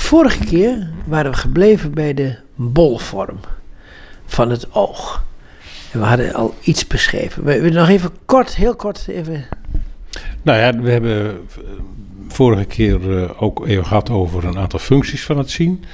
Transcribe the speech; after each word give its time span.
vorige 0.00 0.44
keer 0.44 0.90
waren 1.04 1.30
we 1.30 1.36
gebleven 1.36 1.94
bij 1.94 2.14
de 2.14 2.36
bolvorm 2.54 3.40
van 4.26 4.50
het 4.50 4.74
oog. 4.74 5.24
En 5.92 6.00
we 6.00 6.06
hadden 6.06 6.34
al 6.34 6.54
iets 6.60 6.86
beschreven. 6.86 7.44
We 7.44 7.60
willen 7.60 7.80
nog 7.80 7.88
even 7.88 8.10
kort, 8.24 8.56
heel 8.56 8.76
kort 8.76 9.04
even... 9.08 9.44
Nou 10.42 10.58
ja, 10.58 10.80
we 10.80 10.90
hebben 10.90 11.30
eh, 11.30 11.36
vorige 12.28 12.64
keer 12.64 13.00
uh, 13.00 13.42
ook 13.42 13.66
even 13.66 13.86
gehad 13.86 14.10
over 14.10 14.44
een 14.44 14.58
aantal 14.58 14.78
functies 14.78 15.24
van 15.24 15.38
het 15.38 15.50
zien. 15.50 15.84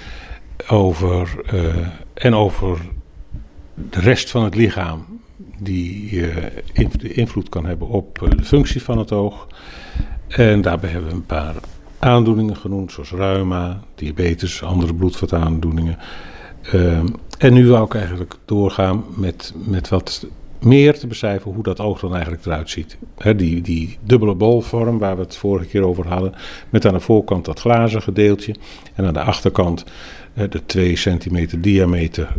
Over, 0.69 1.35
uh, 1.55 1.87
en 2.15 2.35
over 2.35 2.79
de 3.75 4.01
rest 4.01 4.31
van 4.31 4.45
het 4.45 4.55
lichaam 4.55 5.21
die 5.59 6.11
uh, 6.11 6.37
invloed 6.99 7.49
kan 7.49 7.67
hebben 7.67 7.89
op 7.89 8.27
de 8.37 8.45
functie 8.45 8.83
van 8.83 8.99
het 8.99 9.13
oog. 9.13 9.47
En 10.29 10.61
daarbij 10.61 10.91
hebben 10.91 11.11
we 11.11 11.17
een 11.17 11.27
paar 11.27 11.55
aandoeningen 12.07 12.57
genoemd, 12.57 12.93
zoals 12.93 13.11
reuma, 13.11 13.81
diabetes, 13.95 14.63
andere 14.63 14.95
bloedvataandoeningen. 14.95 15.99
Ehm, 16.63 17.07
en 17.39 17.53
nu 17.53 17.69
wou 17.69 17.85
ik 17.85 17.95
eigenlijk 17.95 18.37
doorgaan 18.45 19.05
met, 19.17 19.55
met 19.65 19.89
wat 19.89 20.27
meer 20.61 20.99
te 20.99 21.07
beschrijven 21.07 21.53
hoe 21.53 21.63
dat 21.63 21.81
oog 21.81 22.01
dan 22.01 22.13
eigenlijk 22.13 22.45
eruit 22.45 22.71
ziet. 22.71 22.97
die, 23.37 23.63
die 23.63 23.99
dubbele 24.01 24.35
bolvorm 24.35 24.99
waar 24.99 25.17
we 25.17 25.23
het 25.23 25.37
vorige 25.37 25.67
keer 25.67 25.83
over 25.83 26.09
hadden, 26.09 26.35
met 26.71 26.87
aan 26.87 26.95
de 26.95 27.01
voorkant 27.01 27.45
dat 27.45 27.61
glazen 27.61 28.03
gedeeltje 28.03 28.55
en 28.95 29.07
aan 29.07 29.15
de 29.15 29.23
achterkant 29.23 29.85
de 30.35 30.67
2 30.67 30.97
centimeter 30.97 31.61
diameter 31.61 32.33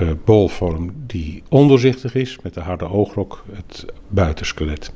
uh, 0.00 0.10
bolvorm 0.24 0.92
die 1.06 1.42
ondoorzichtig 1.48 2.14
is, 2.14 2.38
met 2.42 2.54
de 2.54 2.60
harde 2.60 2.88
ooglok, 2.88 3.44
het 3.52 3.84
buitenskelet. 4.08 4.92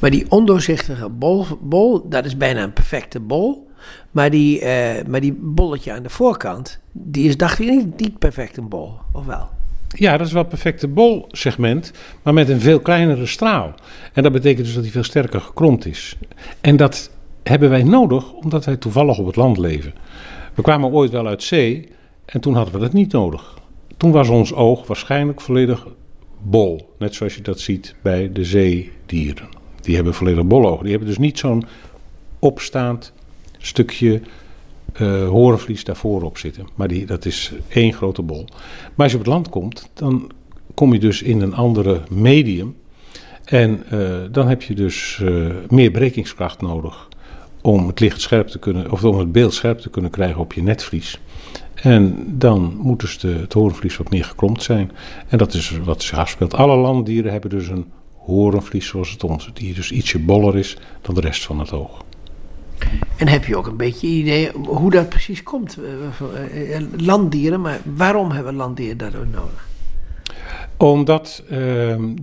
Maar 0.00 0.10
die 0.10 0.26
ondoorzichtige 0.28 1.08
bol, 1.08 1.46
bol 1.60 2.08
dat 2.08 2.24
is 2.24 2.36
bijna 2.36 2.62
een 2.62 2.72
perfecte 2.72 3.20
bol. 3.20 3.66
Maar 4.10 4.30
die, 4.30 4.60
uh, 4.60 4.66
maar 5.06 5.20
die 5.20 5.38
bolletje 5.40 5.92
aan 5.92 6.02
de 6.02 6.10
voorkant, 6.10 6.78
die 6.92 7.28
is, 7.28 7.36
dacht 7.36 7.58
ik, 7.58 7.68
niet, 7.68 8.00
niet 8.00 8.18
perfect 8.18 8.56
een 8.56 8.68
bol, 8.68 8.92
of 9.12 9.26
wel? 9.26 9.48
Ja, 9.88 10.16
dat 10.16 10.26
is 10.26 10.32
wel 10.32 10.42
een 10.42 10.48
perfecte 10.48 10.88
bolsegment, 10.88 11.92
maar 12.22 12.34
met 12.34 12.48
een 12.48 12.60
veel 12.60 12.80
kleinere 12.80 13.26
straal. 13.26 13.74
En 14.12 14.22
dat 14.22 14.32
betekent 14.32 14.64
dus 14.64 14.74
dat 14.74 14.82
hij 14.82 14.92
veel 14.92 15.02
sterker 15.02 15.40
gekromd 15.40 15.86
is. 15.86 16.16
En 16.60 16.76
dat 16.76 17.10
hebben 17.42 17.70
wij 17.70 17.82
nodig 17.82 18.32
omdat 18.32 18.64
wij 18.64 18.76
toevallig 18.76 19.18
op 19.18 19.26
het 19.26 19.36
land 19.36 19.58
leven. 19.58 19.92
We 20.54 20.62
kwamen 20.62 20.90
ooit 20.90 21.10
wel 21.10 21.26
uit 21.26 21.42
zee 21.42 21.88
en 22.24 22.40
toen 22.40 22.54
hadden 22.54 22.74
we 22.74 22.80
dat 22.80 22.92
niet 22.92 23.12
nodig. 23.12 23.57
Toen 23.98 24.10
was 24.10 24.28
ons 24.28 24.54
oog 24.54 24.86
waarschijnlijk 24.86 25.40
volledig 25.40 25.86
bol. 26.42 26.94
Net 26.98 27.14
zoals 27.14 27.34
je 27.34 27.42
dat 27.42 27.60
ziet 27.60 27.94
bij 28.02 28.32
de 28.32 28.44
zeedieren. 28.44 29.48
Die 29.80 29.94
hebben 29.94 30.14
volledig 30.14 30.46
bologen. 30.46 30.82
Die 30.82 30.90
hebben 30.90 31.08
dus 31.08 31.18
niet 31.18 31.38
zo'n 31.38 31.64
opstaand 32.38 33.12
stukje 33.58 34.20
uh, 35.00 35.28
horenvlies 35.28 35.84
daarvoor 35.84 36.22
op 36.22 36.38
zitten. 36.38 36.68
Maar 36.74 36.88
die, 36.88 37.06
dat 37.06 37.24
is 37.24 37.52
één 37.68 37.92
grote 37.92 38.22
bol. 38.22 38.44
Maar 38.94 39.06
als 39.06 39.12
je 39.12 39.18
op 39.18 39.24
het 39.24 39.32
land 39.32 39.48
komt, 39.48 39.88
dan 39.94 40.30
kom 40.74 40.92
je 40.92 40.98
dus 40.98 41.22
in 41.22 41.40
een 41.40 41.54
andere 41.54 42.00
medium. 42.10 42.76
En 43.44 43.82
uh, 43.92 44.18
dan 44.30 44.48
heb 44.48 44.62
je 44.62 44.74
dus 44.74 45.20
uh, 45.22 45.54
meer 45.68 45.90
brekingskracht 45.90 46.60
nodig 46.60 47.08
om 47.62 47.86
het 47.86 48.00
licht 48.00 48.20
scherp 48.20 48.48
te 48.48 48.58
kunnen, 48.58 48.90
of 48.90 49.04
om 49.04 49.18
het 49.18 49.32
beeld 49.32 49.54
scherp 49.54 49.78
te 49.78 49.90
kunnen 49.90 50.10
krijgen 50.10 50.40
op 50.40 50.52
je 50.52 50.62
netvlies. 50.62 51.20
En 51.74 52.24
dan 52.38 52.76
moet 52.76 53.00
dus 53.00 53.18
de, 53.18 53.28
het 53.28 53.52
horenvlies 53.52 53.96
wat 53.96 54.10
meer 54.10 54.24
gekromd 54.24 54.62
zijn. 54.62 54.90
En 55.28 55.38
dat 55.38 55.54
is 55.54 55.78
wat 55.84 56.02
zich 56.02 56.18
afspeelt. 56.18 56.54
Alle 56.54 56.76
landdieren 56.76 57.32
hebben 57.32 57.50
dus 57.50 57.68
een 57.68 57.86
horenvlies 58.16 58.86
zoals 58.86 59.10
het 59.10 59.24
onze, 59.24 59.52
die 59.52 59.74
dus 59.74 59.92
ietsje 59.92 60.18
boller 60.18 60.56
is 60.56 60.76
dan 61.00 61.14
de 61.14 61.20
rest 61.20 61.44
van 61.44 61.58
het 61.58 61.72
oog. 61.72 62.04
En 63.16 63.28
heb 63.28 63.44
je 63.44 63.56
ook 63.56 63.66
een 63.66 63.76
beetje 63.76 64.06
idee 64.06 64.50
hoe 64.52 64.90
dat 64.90 65.08
precies 65.08 65.42
komt? 65.42 65.78
Landdieren, 66.96 67.60
maar 67.60 67.80
waarom 67.94 68.30
hebben 68.30 68.54
landdieren 68.54 68.98
dat 68.98 69.16
ook 69.16 69.32
nodig? 69.32 69.66
Omdat 70.76 71.42
uh, 71.44 71.50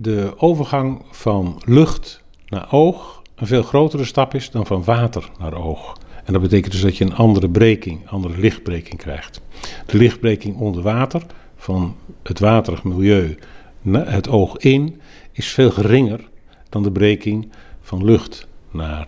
de 0.00 0.34
overgang 0.36 1.02
van 1.10 1.62
lucht 1.64 2.22
naar 2.48 2.66
oog 2.70 3.15
een 3.36 3.46
veel 3.46 3.62
grotere 3.62 4.04
stap 4.04 4.34
is 4.34 4.50
dan 4.50 4.66
van 4.66 4.84
water 4.84 5.30
naar 5.38 5.54
oog. 5.54 5.96
En 6.24 6.32
dat 6.32 6.42
betekent 6.42 6.72
dus 6.72 6.80
dat 6.80 6.96
je 6.96 7.04
een 7.04 7.14
andere 7.14 7.48
breking, 7.48 8.08
andere 8.08 8.38
lichtbreking 8.38 8.98
krijgt. 8.98 9.40
De 9.86 9.96
lichtbreking 9.96 10.56
onder 10.56 10.82
water, 10.82 11.22
van 11.56 11.96
het 12.22 12.38
waterig 12.38 12.84
milieu 12.84 13.38
naar 13.82 14.12
het 14.12 14.28
oog 14.28 14.56
in, 14.56 15.00
is 15.32 15.48
veel 15.48 15.70
geringer 15.70 16.28
dan 16.68 16.82
de 16.82 16.92
breking 16.92 17.52
van 17.80 18.04
lucht 18.04 18.46
naar, 18.70 19.06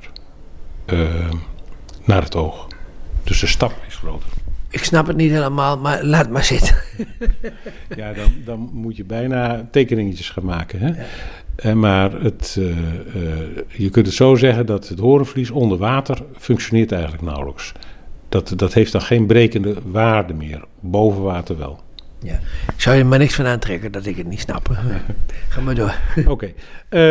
uh, 0.87 1.31
naar 2.05 2.23
het 2.23 2.37
oog. 2.37 2.67
Dus 3.25 3.41
de 3.41 3.47
stap 3.47 3.73
is 3.87 3.95
groter. 3.97 4.29
Ik 4.71 4.85
snap 4.85 5.07
het 5.07 5.17
niet 5.17 5.31
helemaal, 5.31 5.79
maar 5.79 6.05
laat 6.05 6.31
maar 6.31 6.45
zitten. 6.45 6.77
ja, 7.97 8.13
dan, 8.13 8.33
dan 8.45 8.71
moet 8.73 8.97
je 8.97 9.05
bijna 9.05 9.69
tekeningetjes 9.71 10.31
gaan 10.31 10.45
maken. 10.45 10.81
Hè? 10.81 10.89
Ja. 10.89 11.07
Maar 11.75 12.13
het, 12.13 12.57
uh, 12.59 12.67
uh, 12.69 12.75
je 13.69 13.91
kunt 13.91 14.07
het 14.07 14.15
zo 14.15 14.35
zeggen 14.35 14.67
dat 14.67 14.89
het 14.89 14.99
horenvlies 14.99 15.51
onder 15.51 15.79
water 15.79 16.23
functioneert 16.39 16.93
eigenlijk 16.93 17.23
nauwelijks. 17.23 17.73
Dat, 18.29 18.53
dat 18.57 18.73
heeft 18.73 18.93
dan 18.93 19.03
geen 19.03 19.27
brekende 19.27 19.75
waarde 19.85 20.35
meer. 20.35 20.65
Boven 20.81 21.23
water 21.23 21.59
wel. 21.59 21.81
Ja. 22.21 22.41
Ik 22.75 22.81
zou 22.81 22.97
je 22.97 23.05
maar 23.05 23.19
niks 23.19 23.35
van 23.35 23.47
aantrekken 23.47 23.93
dat 23.93 24.07
ik 24.07 24.17
het 24.17 24.27
niet 24.27 24.41
snap. 24.41 24.69
Ga 25.49 25.61
maar 25.61 25.75
door. 25.75 25.95
Oké. 26.17 26.31
Okay. 26.31 26.55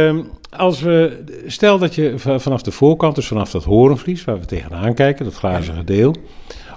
Um, 0.07 0.29
als 0.49 0.81
we, 0.81 1.23
stel 1.47 1.79
dat 1.79 1.95
je 1.95 2.13
vanaf 2.15 2.61
de 2.61 2.71
voorkant, 2.71 3.15
dus 3.15 3.27
vanaf 3.27 3.51
dat 3.51 3.63
horenvlies 3.63 4.23
waar 4.23 4.39
we 4.39 4.45
tegenaan 4.45 4.93
kijken, 4.93 5.25
dat 5.25 5.35
glazige 5.35 5.83
deel. 5.83 6.15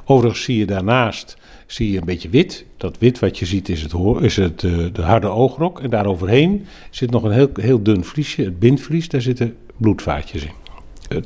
Overigens 0.05 0.43
zie 0.43 0.59
je 0.59 0.67
daarnaast 0.67 1.37
zie 1.73 1.93
je 1.93 1.99
een 1.99 2.05
beetje 2.05 2.29
wit. 2.29 2.65
Dat 2.77 2.99
wit 2.99 3.19
wat 3.19 3.39
je 3.39 3.47
ziet 3.47 3.69
is 3.69 3.83
het, 3.83 3.95
is 4.21 4.37
het 4.37 4.63
uh, 4.63 4.87
de 4.93 5.03
harde 5.03 5.27
oogrok. 5.27 5.81
En 5.81 5.91
daaroverheen 5.91 6.67
zit 6.91 7.11
nog 7.11 7.23
een 7.23 7.33
heel, 7.33 7.51
heel 7.53 7.83
dun 7.83 8.05
vliesje, 8.05 8.43
het 8.43 8.59
bindvlies. 8.59 9.09
Daar 9.09 9.21
zitten 9.21 9.57
bloedvaatjes 9.77 10.45
in. 10.45 10.53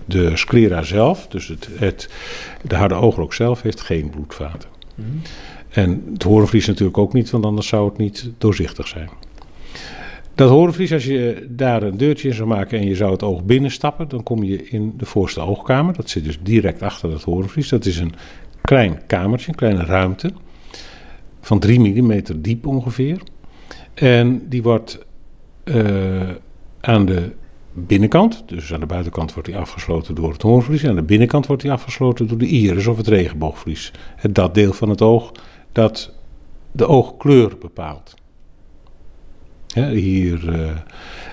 De 0.04 0.36
sclera 0.36 0.82
zelf, 0.82 1.26
dus 1.26 1.48
het, 1.48 1.68
het, 1.78 2.08
de 2.62 2.74
harde 2.74 2.94
oogrok 2.94 3.34
zelf, 3.34 3.62
heeft 3.62 3.80
geen 3.80 4.10
bloedvaten. 4.10 4.68
Mm 4.94 5.04
-hmm. 5.04 5.20
En 5.70 6.02
het 6.12 6.22
horenvlies 6.22 6.66
natuurlijk 6.66 6.98
ook 6.98 7.12
niet, 7.12 7.30
want 7.30 7.44
anders 7.44 7.66
zou 7.66 7.88
het 7.88 7.98
niet 7.98 8.30
doorzichtig 8.38 8.88
zijn. 8.88 9.08
Dat 10.34 10.50
horenvlies, 10.50 10.92
als 10.92 11.04
je 11.04 11.46
daar 11.50 11.82
een 11.82 11.96
deurtje 11.96 12.28
in 12.28 12.34
zou 12.34 12.48
maken 12.48 12.78
en 12.78 12.86
je 12.86 12.94
zou 12.94 13.12
het 13.12 13.22
oog 13.22 13.44
binnenstappen, 13.44 14.08
dan 14.08 14.22
kom 14.22 14.42
je 14.42 14.68
in 14.68 14.94
de 14.96 15.06
voorste 15.06 15.40
oogkamer. 15.40 15.94
Dat 15.94 16.10
zit 16.10 16.24
dus 16.24 16.38
direct 16.42 16.82
achter 16.82 17.10
dat 17.10 17.22
horenvlies. 17.22 17.68
Dat 17.68 17.84
is 17.84 17.98
een 17.98 18.14
klein 18.64 19.06
kamertje, 19.06 19.48
een 19.48 19.54
kleine 19.54 19.84
ruimte 19.84 20.30
van 21.40 21.58
3 21.58 21.80
mm 21.80 22.22
diep 22.36 22.66
ongeveer. 22.66 23.22
En 23.94 24.48
die 24.48 24.62
wordt 24.62 25.06
uh, 25.64 26.30
aan 26.80 27.04
de 27.04 27.32
binnenkant, 27.72 28.42
dus 28.46 28.72
aan 28.72 28.80
de 28.80 28.86
buitenkant 28.86 29.34
wordt 29.34 29.48
die 29.48 29.58
afgesloten 29.58 30.14
door 30.14 30.32
het 30.32 30.42
hoornvlies. 30.42 30.82
En 30.82 30.88
aan 30.88 30.96
de 30.96 31.02
binnenkant 31.02 31.46
wordt 31.46 31.62
die 31.62 31.72
afgesloten 31.72 32.28
door 32.28 32.38
de 32.38 32.46
iris 32.46 32.86
of 32.86 32.96
het 32.96 33.08
regenboogvlies. 33.08 33.92
Het, 34.16 34.34
dat 34.34 34.54
deel 34.54 34.72
van 34.72 34.88
het 34.88 35.02
oog 35.02 35.32
dat 35.72 36.12
de 36.72 36.86
oogkleur 36.86 37.58
bepaalt. 37.58 38.14
Hier, 39.74 40.48
uh, 40.48 40.70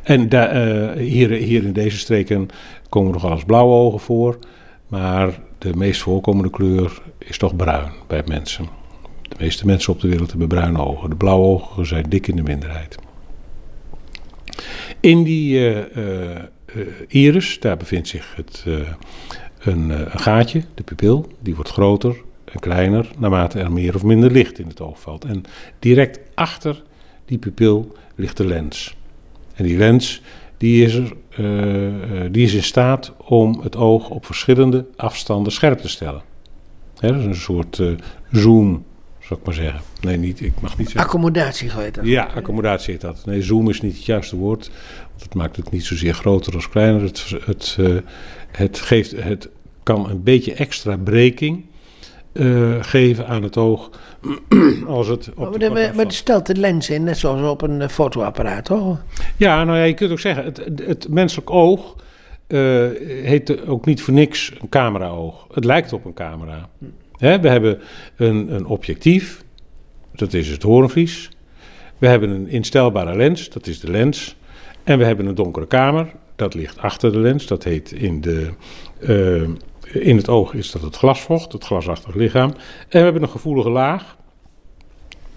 en 0.03 0.35
uh, 0.35 0.91
hier, 0.91 1.29
hier 1.29 1.63
in 1.63 1.73
deze 1.73 1.97
streken 1.97 2.47
komen 2.89 3.11
nog 3.11 3.21
wel 3.21 3.31
eens 3.31 3.43
blauwe 3.43 3.73
ogen 3.73 3.99
voor. 3.99 4.39
Maar 4.87 5.39
de 5.61 5.75
meest 5.75 6.01
voorkomende 6.01 6.49
kleur 6.49 7.01
is 7.17 7.37
toch 7.37 7.55
bruin 7.55 7.91
bij 8.07 8.23
mensen. 8.25 8.67
De 9.21 9.35
meeste 9.39 9.65
mensen 9.65 9.93
op 9.93 9.99
de 9.99 10.07
wereld 10.07 10.29
hebben 10.29 10.47
bruine 10.47 10.79
ogen. 10.79 11.09
De 11.09 11.15
blauwe 11.15 11.45
ogen 11.45 11.85
zijn 11.85 12.05
dik 12.09 12.27
in 12.27 12.35
de 12.35 12.41
minderheid. 12.41 12.97
In 14.99 15.23
die 15.23 15.59
uh, 15.95 16.39
iris, 17.07 17.59
daar 17.59 17.77
bevindt 17.77 18.07
zich 18.07 18.35
het, 18.35 18.63
een, 19.59 19.89
een, 19.89 20.19
gaatje, 20.19 20.63
de 20.73 20.83
pupil. 20.83 21.31
Die 21.39 21.55
wordt 21.55 21.69
groter 21.69 22.15
en 22.45 22.59
kleiner 22.59 23.11
naarmate 23.17 23.59
er 23.59 23.71
meer 23.71 23.95
of 23.95 24.03
minder 24.03 24.31
licht 24.31 24.59
in 24.59 24.67
het 24.67 24.81
oog 24.81 24.99
valt. 24.99 25.25
En 25.25 25.43
direct 25.79 26.19
achter 26.33 26.83
die 27.25 27.37
pupil 27.37 27.95
ligt 28.15 28.37
de 28.37 28.45
lens. 28.45 28.95
En 29.53 29.63
die 29.63 29.77
lens 29.77 30.21
die 30.61 30.85
is, 30.85 30.95
er, 30.95 31.13
uh, 31.39 32.25
die 32.31 32.45
is 32.45 32.53
in 32.53 32.63
staat 32.63 33.13
om 33.17 33.59
het 33.63 33.75
oog 33.75 34.09
op 34.09 34.25
verschillende 34.25 34.85
afstanden 34.95 35.51
scherp 35.51 35.79
te 35.79 35.89
stellen. 35.89 36.21
Hè, 36.99 37.11
dat 37.11 37.19
is 37.19 37.25
een 37.25 37.35
soort 37.35 37.77
uh, 37.77 37.91
zoom, 38.31 38.85
zou 39.19 39.39
ik 39.39 39.45
maar 39.45 39.55
zeggen. 39.55 39.81
Nee, 40.01 40.17
niet, 40.17 40.41
ik 40.41 40.61
mag 40.61 40.77
niet 40.77 40.89
zeggen. 40.89 41.05
Accommodatie 41.05 41.71
heet 41.71 41.95
dat. 41.95 42.05
Ja, 42.05 42.23
accommodatie 42.35 42.91
heet 42.91 43.01
dat. 43.01 43.25
Nee, 43.25 43.41
zoom 43.41 43.69
is 43.69 43.81
niet 43.81 43.95
het 43.95 44.05
juiste 44.05 44.35
woord. 44.35 44.71
Want 45.09 45.23
het 45.23 45.33
maakt 45.33 45.55
het 45.55 45.71
niet 45.71 45.85
zozeer 45.85 46.13
groter 46.13 46.53
als 46.53 46.69
kleiner. 46.69 47.01
Het, 47.01 47.35
het, 47.45 47.77
uh, 47.79 47.99
het, 48.51 48.79
geeft, 48.79 49.11
het 49.23 49.49
kan 49.83 50.09
een 50.09 50.23
beetje 50.23 50.53
extra 50.53 50.97
breking 50.97 51.65
uh, 52.33 52.75
geven 52.81 53.27
aan 53.27 53.43
het 53.43 53.57
oog. 53.57 53.89
als 54.87 55.07
het 55.07 55.29
op 55.35 55.49
maar, 55.49 55.59
de, 55.59 55.69
maar, 55.69 55.95
maar 55.95 56.11
stelt 56.11 56.45
de 56.45 56.55
lens 56.55 56.89
in, 56.89 57.03
net 57.03 57.17
zoals 57.17 57.41
op 57.41 57.61
een 57.61 57.81
uh, 57.81 57.87
fotoapparaat, 57.87 58.65
toch? 58.65 59.03
Ja, 59.37 59.63
nou 59.63 59.77
ja, 59.77 59.83
je 59.83 59.93
kunt 59.93 60.11
ook 60.11 60.19
zeggen, 60.19 60.43
het, 60.43 60.81
het 60.85 61.09
menselijk 61.09 61.49
oog 61.49 61.95
uh, 62.47 62.89
heet 63.23 63.67
ook 63.67 63.85
niet 63.85 64.01
voor 64.01 64.13
niks 64.13 64.53
een 64.61 64.69
cameraoog. 64.69 65.47
Het 65.51 65.65
lijkt 65.65 65.93
op 65.93 66.05
een 66.05 66.13
camera. 66.13 66.69
Hè, 67.17 67.39
we 67.39 67.49
hebben 67.49 67.79
een, 68.15 68.53
een 68.55 68.65
objectief, 68.65 69.43
dat 70.15 70.33
is 70.33 70.47
het 70.47 70.63
hoornvlies. 70.63 71.29
We 71.97 72.07
hebben 72.07 72.29
een 72.29 72.47
instelbare 72.47 73.15
lens, 73.15 73.49
dat 73.49 73.67
is 73.67 73.79
de 73.79 73.91
lens. 73.91 74.35
En 74.83 74.97
we 74.97 75.05
hebben 75.05 75.25
een 75.25 75.35
donkere 75.35 75.67
kamer, 75.67 76.11
dat 76.35 76.53
ligt 76.53 76.77
achter 76.77 77.11
de 77.11 77.19
lens. 77.19 77.45
Dat 77.45 77.63
heet 77.63 77.91
in, 77.91 78.21
de, 78.21 78.49
eh, 78.99 79.49
in 79.93 80.17
het 80.17 80.29
oog 80.29 80.53
is 80.53 80.71
dat 80.71 80.81
het 80.81 80.95
glasvocht, 80.95 81.51
het 81.51 81.63
glasachtig 81.63 82.15
lichaam. 82.15 82.49
En 82.49 82.57
we 82.89 82.97
hebben 82.97 83.21
een 83.21 83.29
gevoelige 83.29 83.69
laag, 83.69 84.17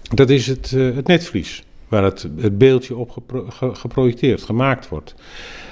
dat 0.01 0.29
is 0.29 0.47
het, 0.47 0.71
uh, 0.71 0.95
het 0.95 1.07
netvlies. 1.07 1.63
Waar 1.87 2.03
het, 2.03 2.27
het 2.37 2.57
beeldje 2.57 2.95
op 2.95 3.09
gepro 3.09 3.45
geprojecteerd, 3.73 4.41
gemaakt 4.41 4.89
wordt. 4.89 5.15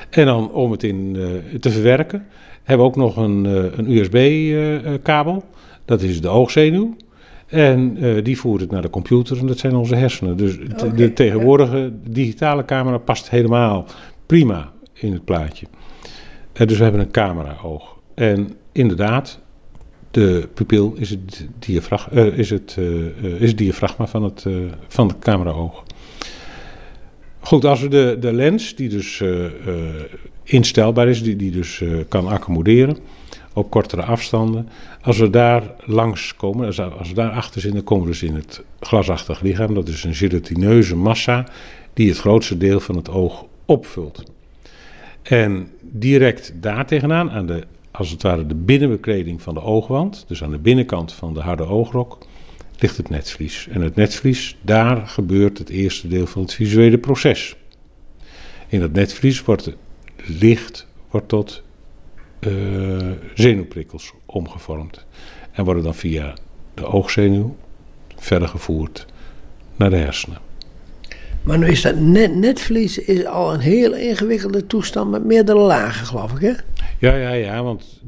En 0.10 0.26
dan 0.26 0.52
om 0.52 0.72
het 0.72 0.84
in 0.84 1.16
uh, 1.16 1.60
te 1.60 1.72
verwerken, 1.72 2.28
hebben 2.64 2.86
we 2.86 2.92
ook 2.92 2.98
nog 2.98 3.18
een, 3.18 3.46
een 3.80 3.92
USB-kabel. 3.92 5.44
dat 5.86 6.02
is 6.02 6.22
de 6.22 6.28
oogzenuw. 6.28 6.96
En 7.54 7.98
uh, 8.00 8.24
die 8.24 8.40
voert 8.40 8.62
het 8.62 8.72
naar 8.72 8.82
de 8.82 8.90
computer 8.90 9.38
en 9.38 9.48
dat 9.48 9.58
zijn 9.58 9.76
onze 9.76 9.96
hersenen. 9.96 10.38
Dus 10.38 10.58
okay, 10.58 10.92
de 10.92 11.14
tegenwoordige 11.14 11.78
ja. 11.78 11.92
digitale 12.10 12.66
camera 12.66 12.98
past 12.98 13.30
helemaal 13.30 13.86
prima 14.26 14.72
in 14.94 15.14
het 15.14 15.26
plaatje. 15.26 15.66
Uh, 16.54 16.68
dus 16.68 16.78
we 16.78 16.84
hebben 16.84 17.02
een 17.02 17.12
camera-oog. 17.12 17.98
En 18.16 18.50
inderdaad, 18.74 19.40
de 20.12 20.50
pupil 20.54 20.94
is 20.98 21.10
het, 21.10 21.48
diafrag 21.60 22.12
uh, 22.12 22.38
is 22.38 22.50
het, 22.50 22.78
is 23.40 23.50
het 23.50 23.58
diafragma 23.58 24.08
van 24.08 24.24
het, 24.24 24.46
van 24.88 25.08
het 25.08 25.20
camera-oog. 25.20 25.84
Goed, 27.40 27.66
als 27.66 27.82
we 27.82 27.88
de, 27.88 28.18
de 28.20 28.34
lens, 28.34 28.76
die 28.76 28.90
dus 28.90 29.24
instelbaar 30.44 31.08
is, 31.08 31.24
die, 31.24 31.36
die 31.36 31.52
dus 31.52 31.84
kan 32.08 32.28
accommoderen 32.28 32.98
op 33.54 33.70
kortere 33.70 34.04
afstanden. 34.04 34.70
Als 35.02 35.18
we 35.18 35.30
daar 35.30 35.64
langs 35.86 36.36
komen, 36.36 36.66
als, 36.66 36.80
als 36.80 37.10
we 37.10 37.16
daar 37.16 37.32
achter 37.32 37.62
zitten, 37.62 37.80
dan 37.80 37.84
komen 37.84 38.06
we 38.06 38.12
dus 38.12 38.24
in 38.24 38.36
het 38.36 38.64
glasachtig 38.80 39.42
lichaam. 39.42 39.74
Dat 39.74 39.88
is 39.88 40.04
een 40.04 40.16
gelatineuze 40.16 40.96
massa 40.96 41.48
die 41.94 42.10
het 42.10 42.18
grootste 42.18 42.58
deel 42.58 42.80
van 42.80 42.96
het 42.96 43.10
oog 43.10 43.46
opvult. 43.66 44.24
En 45.22 45.68
direct 45.82 46.54
daar 46.62 46.86
tegenaan, 46.86 47.32
aan 47.32 47.46
de, 47.46 47.64
als 47.94 48.10
het 48.10 48.22
ware 48.22 48.46
de 48.46 48.56
binnenbekleding 48.56 49.42
van 49.42 49.54
de 49.54 49.62
oogwand, 49.62 50.26
dus 50.28 50.44
aan 50.44 50.52
de 50.52 50.58
binnenkant 50.58 51.14
van 51.14 51.34
de 51.34 51.40
harde 51.40 51.64
oogrok, 51.64 52.18
ligt 52.78 52.98
het 52.98 53.10
netvlies. 53.10 53.68
En 53.72 53.82
het 53.82 53.96
netvlies, 53.96 54.58
daar 54.62 55.08
gebeurt 55.08 55.58
het 55.58 55.70
eerste 55.70 56.08
deel 56.08 56.28
van 56.28 56.42
het 56.42 56.54
visuele 56.54 56.98
proces. 56.98 57.56
In 58.68 58.80
dat 58.80 58.92
netvlies 58.92 59.44
wordt 59.44 59.76
licht 60.26 60.88
wordt 61.10 61.28
tot 61.28 61.64
uh, 62.40 63.12
zenuwprikkels 63.34 64.14
omgevormd. 64.26 65.06
En 65.52 65.64
worden 65.64 65.84
dan 65.84 65.96
via 65.96 66.34
de 66.74 66.86
oogzenuw 66.86 67.56
verder 68.16 68.48
gevoerd 68.48 69.06
naar 69.76 69.90
de 69.90 69.96
hersenen. 69.96 70.38
Maar 71.44 71.58
nu 71.58 71.68
is 71.68 71.82
dat 71.82 71.96
net, 71.96 72.36
netvlies 72.36 72.98
is 72.98 73.26
al 73.26 73.54
een 73.54 73.60
heel 73.60 73.94
ingewikkelde 73.94 74.68
toestand 74.68 75.12
met 75.12 75.24
meerdere 75.24 75.60
lagen, 75.60 76.06
geloof 76.06 76.32
ik, 76.32 76.42
hè? 76.42 76.54
Ja, 77.04 77.16
ja, 77.16 77.32
ja, 77.32 77.64
want 77.64 78.02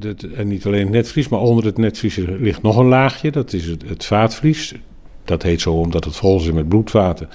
niet 0.43 0.65
alleen 0.65 0.81
het 0.81 0.89
netvlies, 0.89 1.27
maar 1.27 1.39
onder 1.39 1.65
het 1.65 1.77
netvlies 1.77 2.15
ligt 2.15 2.61
nog 2.61 2.77
een 2.77 2.85
laagje. 2.85 3.31
Dat 3.31 3.53
is 3.53 3.65
het, 3.65 3.87
het 3.87 4.05
vaatvlies. 4.05 4.73
Dat 5.23 5.43
heet 5.43 5.61
zo 5.61 5.73
omdat 5.73 6.03
het 6.03 6.15
vol 6.15 6.39
zit 6.39 6.53
met 6.53 6.69
bloedvaten 6.69 7.29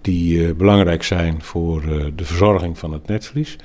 die 0.00 0.38
uh, 0.38 0.54
belangrijk 0.54 1.02
zijn 1.02 1.42
voor 1.42 1.84
uh, 1.84 2.04
de 2.14 2.24
verzorging 2.24 2.78
van 2.78 2.92
het 2.92 3.06
netvlies 3.06 3.56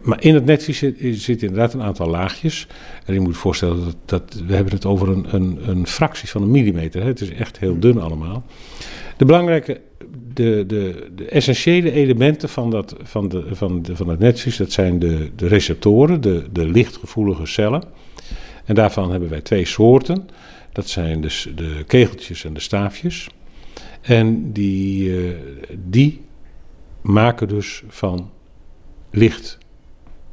maar 0.00 0.22
in 0.22 0.34
het 0.34 0.44
netvlies 0.44 0.78
zit, 0.78 0.96
zit, 1.00 1.42
inderdaad 1.42 1.74
een 1.74 1.82
aantal 1.82 2.08
laagjes. 2.08 2.66
En 3.06 3.14
je 3.14 3.20
moet 3.20 3.36
voorstellen 3.36 3.84
dat, 3.84 3.96
dat 4.04 4.42
we 4.46 4.54
hebben 4.54 4.72
het 4.72 4.86
over 4.86 5.08
een, 5.08 5.26
een, 5.34 5.58
een 5.68 5.86
fractie 5.86 6.28
van 6.28 6.42
een 6.42 6.50
millimeter. 6.50 7.04
Het 7.04 7.20
is 7.20 7.30
echt 7.30 7.58
heel 7.58 7.78
dun 7.78 8.00
allemaal. 8.00 8.44
De 9.16 9.24
belangrijke, 9.24 9.80
de, 10.32 10.64
de, 10.66 11.10
de 11.14 11.28
essentiële 11.28 11.92
elementen 11.92 12.48
van, 12.48 12.70
dat, 12.70 12.94
van, 13.02 13.28
de, 13.28 13.46
van, 13.50 13.82
de, 13.82 13.96
van 13.96 14.08
het 14.08 14.18
netvlies, 14.18 14.56
dat 14.56 14.72
zijn 14.72 14.98
de, 14.98 15.30
de 15.36 15.46
receptoren, 15.46 16.20
de, 16.20 16.44
de 16.52 16.68
lichtgevoelige 16.68 17.46
cellen. 17.46 17.82
En 18.64 18.74
daarvan 18.74 19.10
hebben 19.10 19.28
wij 19.28 19.40
twee 19.40 19.64
soorten. 19.64 20.28
Dat 20.72 20.88
zijn 20.88 21.20
dus 21.20 21.48
de 21.54 21.84
kegeltjes 21.86 22.44
en 22.44 22.54
de 22.54 22.60
staafjes. 22.60 23.28
En 24.00 24.52
die, 24.52 25.08
uh, 25.08 25.36
die 25.84 26.20
maken 27.00 27.48
dus 27.48 27.82
van 27.88 28.30
licht 29.10 29.58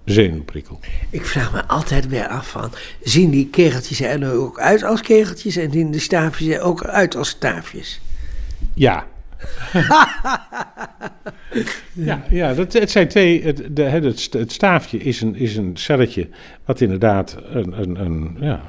zenuwprikkel. 0.05 0.79
Ik 1.09 1.25
vraag 1.25 1.53
me 1.53 1.65
altijd 1.65 2.07
weer 2.07 2.27
af 2.27 2.49
van, 2.49 2.71
zien 3.03 3.29
die 3.29 3.47
kegeltjes 3.47 4.01
er 4.01 4.19
nu 4.19 4.27
ook 4.27 4.59
uit 4.59 4.83
als 4.83 5.01
kegeltjes 5.01 5.55
en 5.55 5.71
zien 5.71 5.91
de 5.91 5.99
staafjes 5.99 6.55
er 6.55 6.61
ook 6.61 6.83
uit 6.83 7.15
als 7.15 7.29
staafjes? 7.29 8.01
Ja. 8.73 9.07
ja, 11.93 12.23
ja 12.29 12.53
dat, 12.53 12.73
het 12.73 12.91
zijn 12.91 13.07
twee. 13.07 13.43
Het, 13.43 13.75
de, 13.75 13.83
het, 13.83 14.33
het, 14.33 14.51
staafje 14.51 14.97
is 14.97 15.21
een, 15.21 15.35
is 15.35 15.55
een 15.55 15.77
celletje. 15.77 16.27
wat 16.65 16.81
inderdaad 16.81 17.37
een, 17.43 17.79
een, 17.81 18.05
een, 18.05 18.37
ja, 18.39 18.63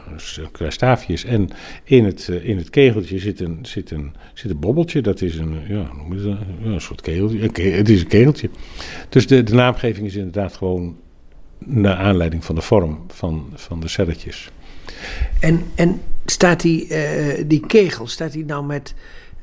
een 0.59 0.73
staafje 0.73 1.13
is. 1.13 1.25
En 1.25 1.49
in 1.85 2.05
het, 2.05 2.29
eh, 2.29 2.49
in 2.49 2.57
het 2.57 2.71
kegeltje 2.71 3.19
zit 3.19 3.41
een, 3.41 3.59
zit, 3.63 3.91
een, 3.91 4.15
zit 4.35 4.51
een 4.51 4.59
bobbeltje. 4.59 5.01
Dat 5.01 5.21
is 5.21 5.37
een, 5.39 5.61
ja, 5.69 5.91
dat, 6.23 6.37
een 6.65 6.81
soort 6.81 7.01
kegeltje. 7.01 7.39
Het 7.71 7.89
is 7.89 8.01
een 8.01 8.07
kegeltje. 8.07 8.51
Dus 9.09 9.27
de, 9.27 9.43
de 9.43 9.55
naamgeving 9.55 10.07
is 10.07 10.17
inderdaad 10.17 10.57
gewoon 10.57 10.97
naar 11.59 11.97
aanleiding 11.97 12.45
van 12.45 12.55
de 12.55 12.63
vorm 12.63 13.05
van, 13.09 13.51
van 13.55 13.81
de 13.81 13.89
celletjes. 13.89 14.51
En, 15.41 15.63
en 15.75 16.01
staat 16.25 16.61
die, 16.61 16.89
uh, 16.89 17.45
die 17.47 17.67
kegel, 17.67 18.07
staat 18.07 18.33
die 18.33 18.45
nou 18.45 18.65
met, 18.67 18.95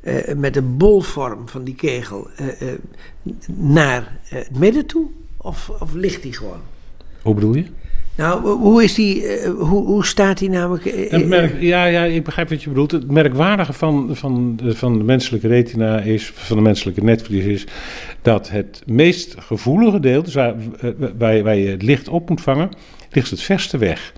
uh, 0.07 0.35
met 0.35 0.53
de 0.53 0.61
bolvorm 0.61 1.47
van 1.47 1.63
die 1.63 1.75
kegel 1.75 2.27
uh, 2.41 2.67
naar 3.55 4.17
het 4.23 4.57
midden 4.57 4.85
toe? 4.85 5.05
Of, 5.37 5.71
of 5.79 5.93
ligt 5.93 6.21
die 6.21 6.33
gewoon? 6.33 6.61
Hoe 7.21 7.33
bedoel 7.33 7.55
je? 7.55 7.65
Nou, 8.15 8.47
hoe, 8.47 8.83
is 8.83 8.93
die, 8.93 9.45
hoe, 9.47 9.85
hoe 9.85 10.05
staat 10.05 10.37
die 10.37 10.49
namelijk? 10.49 11.09
Het 11.09 11.27
merk, 11.27 11.61
ja, 11.61 11.85
ja, 11.85 12.03
ik 12.03 12.23
begrijp 12.23 12.49
wat 12.49 12.63
je 12.63 12.69
bedoelt. 12.69 12.91
Het 12.91 13.11
merkwaardige 13.11 13.73
van, 13.73 14.15
van, 14.15 14.55
de, 14.55 14.75
van 14.75 14.97
de 14.97 15.03
menselijke 15.03 15.47
retina 15.47 15.99
is, 15.99 16.31
van 16.33 16.57
de 16.57 16.63
menselijke 16.63 17.03
netvlies 17.03 17.45
is, 17.45 17.65
dat 18.21 18.49
het 18.49 18.83
meest 18.85 19.35
gevoelige 19.39 19.99
deel, 19.99 20.23
dus 20.23 20.33
waar, 20.33 20.55
waar, 21.17 21.43
waar 21.43 21.55
je 21.55 21.69
het 21.69 21.81
licht 21.81 22.07
op 22.07 22.29
moet 22.29 22.41
vangen, 22.41 22.69
ligt 23.11 23.29
het 23.29 23.41
verste 23.41 23.77
weg. 23.77 24.13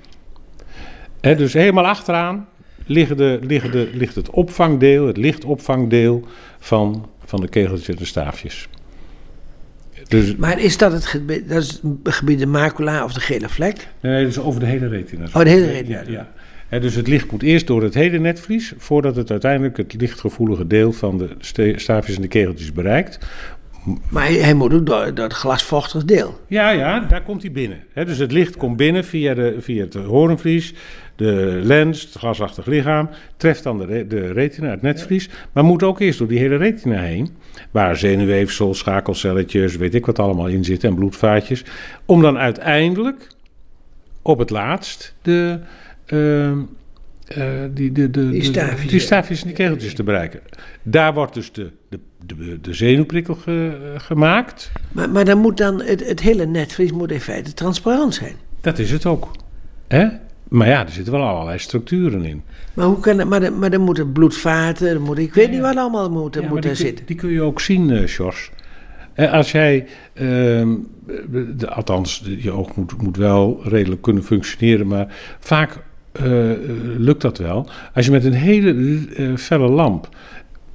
Hè, 1.21 1.35
dus 1.35 1.53
helemaal 1.53 1.85
achteraan 1.85 2.47
de, 2.93 3.39
de, 3.71 3.89
ligt 3.93 4.15
het 4.15 4.29
opvangdeel, 4.29 5.07
het 5.07 5.17
lichtopvangdeel 5.17 6.27
van, 6.59 7.09
van 7.25 7.41
de 7.41 7.47
kegeltjes 7.47 7.89
en 7.89 7.95
de 7.95 8.05
staafjes. 8.05 8.67
Dus, 10.07 10.35
maar 10.35 10.59
is 10.59 10.77
dat 10.77 10.91
het 10.91 11.05
gebied, 11.05 11.49
dat 11.49 11.63
is 11.63 11.81
het 12.03 12.13
gebied 12.13 12.39
de 12.39 12.45
macula 12.45 13.03
of 13.03 13.13
de 13.13 13.19
gele 13.19 13.49
vlek? 13.49 13.87
Nee, 14.01 14.21
dat 14.23 14.31
is 14.31 14.39
over 14.39 14.59
de 14.59 14.65
hele 14.65 14.87
retina. 14.87 15.25
Oh, 15.25 15.43
de 15.43 15.49
hele 15.49 15.71
retina. 15.71 16.03
Ja, 16.07 16.27
ja. 16.69 16.79
dus 16.79 16.95
het 16.95 17.07
licht 17.07 17.31
moet 17.31 17.43
eerst 17.43 17.67
door 17.67 17.83
het 17.83 17.93
hele 17.93 18.17
netvlies, 18.17 18.73
voordat 18.77 19.15
het 19.15 19.31
uiteindelijk 19.31 19.77
het 19.77 19.93
lichtgevoelige 19.93 20.67
deel 20.67 20.91
van 20.91 21.17
de 21.17 21.29
staafjes 21.75 22.15
en 22.15 22.21
de 22.21 22.27
kegeltjes 22.27 22.71
bereikt. 22.71 23.19
Maar 24.09 24.27
hij, 24.27 24.53
moet 24.53 24.73
ook 24.73 24.85
door, 24.85 25.13
door, 25.13 25.25
het 25.25 25.33
glasvochtig 25.33 26.05
deel. 26.05 26.39
Ja, 26.47 26.69
ja, 26.69 26.99
daar 26.99 27.23
komt 27.23 27.41
hij 27.41 27.51
binnen. 27.51 27.83
dus 27.93 28.17
het 28.17 28.31
licht 28.31 28.57
komt 28.57 28.77
binnen 28.77 29.05
via, 29.05 29.33
de, 29.33 29.55
via 29.59 29.83
het 29.83 29.93
hoornvlies, 29.93 30.73
de 31.15 31.59
lens, 31.63 32.01
het 32.01 32.11
glasachtig 32.11 32.65
lichaam, 32.65 33.09
treft 33.37 33.63
dan 33.63 33.77
de, 33.77 34.07
de 34.07 34.31
retina, 34.31 34.69
het 34.69 34.81
netvlies, 34.81 35.29
maar 35.51 35.63
moet 35.63 35.83
ook 35.83 35.99
eerst 35.99 36.19
door 36.19 36.27
die 36.27 36.39
hele 36.39 36.55
retina 36.55 36.99
heen, 36.99 37.29
waar 37.71 37.97
zenuwweefsel, 37.97 38.73
schakelcelletjes, 38.73 39.75
weet 39.75 39.95
ik 39.95 40.05
wat 40.05 40.19
allemaal 40.19 40.47
in 40.47 40.63
zitten 40.63 40.89
en 40.89 40.95
bloedvaatjes, 40.95 41.63
om 42.05 42.21
dan 42.21 42.37
uiteindelijk 42.37 43.27
op 44.21 44.39
het 44.39 44.49
laatst 44.49 45.15
de, 45.21 45.59
uh, 46.07 46.51
uh, 46.51 46.57
die, 47.71 47.91
de, 47.91 48.09
de, 48.09 48.29
die, 48.29 48.43
staafjes, 48.43 48.91
die 48.91 48.99
staafjes 48.99 49.41
en 49.41 49.47
die 49.47 49.55
kegeltjes 49.55 49.93
te 49.93 50.03
bereiken. 50.03 50.39
Daar 50.83 51.13
wordt 51.13 51.33
dus 51.33 51.51
de, 51.51 51.71
de, 51.89 51.99
de, 52.25 52.61
de 52.61 52.73
zenuwprikkel 52.73 53.35
ge, 53.35 53.95
gemaakt. 53.97 54.71
Maar, 54.91 55.09
maar 55.09 55.25
dan 55.25 55.37
moet 55.37 55.57
dan 55.57 55.81
het, 55.81 56.07
het 56.07 56.19
hele 56.19 56.45
netvlies 56.45 56.91
moet 56.91 57.11
in 57.11 57.21
feite 57.21 57.53
transparant 57.53 58.13
zijn. 58.13 58.35
Dat 58.61 58.79
is 58.79 58.91
het 58.91 59.05
ook. 59.05 59.31
Hè? 59.87 60.07
Maar 60.47 60.67
ja, 60.67 60.85
er 60.85 60.91
zitten 60.91 61.13
wel 61.13 61.27
allerlei 61.27 61.59
structuren 61.59 62.23
in. 62.23 62.43
Maar, 62.73 62.85
hoe 62.85 62.99
kan 62.99 63.19
het, 63.19 63.27
maar, 63.27 63.39
de, 63.39 63.51
maar 63.51 63.69
dan 63.69 63.81
moeten 63.81 64.11
bloedvaten, 64.11 64.93
dan 64.93 65.03
moet, 65.03 65.17
ik 65.17 65.33
weet 65.33 65.45
ja, 65.45 65.51
niet 65.51 65.61
wat 65.61 65.75
allemaal 65.75 66.09
moet, 66.11 66.35
ja, 66.35 66.49
moet 66.49 66.65
er 66.65 66.75
zitten. 66.75 67.05
Die 67.05 67.15
kun 67.15 67.29
je 67.29 67.41
ook 67.41 67.59
zien, 67.59 67.89
uh, 67.89 68.07
Sjors. 68.07 68.51
Als 69.15 69.51
jij, 69.51 69.87
uh, 70.13 70.23
de, 71.55 71.69
althans, 71.69 72.23
je 72.37 72.51
oog 72.51 72.75
moet, 72.75 73.01
moet 73.01 73.17
wel 73.17 73.61
redelijk 73.63 74.01
kunnen 74.01 74.23
functioneren, 74.23 74.87
maar 74.87 75.15
vaak 75.39 75.77
uh, 76.23 76.23
lukt 76.97 77.21
dat 77.21 77.37
wel. 77.37 77.69
Als 77.93 78.05
je 78.05 78.11
met 78.11 78.25
een 78.25 78.33
hele 78.33 79.35
felle 79.37 79.69
lamp 79.69 80.09